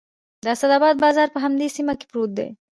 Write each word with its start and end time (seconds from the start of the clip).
د 0.45 0.47
سیدآباد 0.59 0.95
بازار 1.05 1.27
په 1.31 1.39
همدې 1.43 1.67
سیمه 1.75 1.93
کې 1.99 2.05
پروت 2.11 2.31
دی. 2.37 2.47